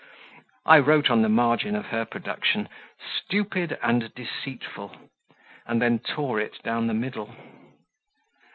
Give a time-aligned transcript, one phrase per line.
[0.65, 2.67] I wrote on the margin of her production
[3.15, 4.97] "Stupid and deceitful,"
[5.67, 7.35] and then tore it down the middle.